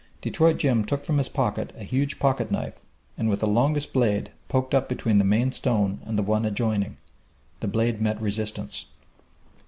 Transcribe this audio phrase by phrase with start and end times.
[0.19, 2.81] Detroit Jim took from his pocket a huge pocket knife
[3.19, 6.97] and with the longest blade poked up between the main stone and the one adjoining.
[7.59, 8.87] The blade met resistance.